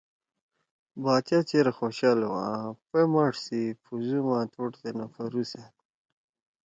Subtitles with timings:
[1.03, 5.73] باچا چیر خوشال ہُو آں پائں مار سی پھوزُو ماتوڑ تے نہ پھرُوسأد۔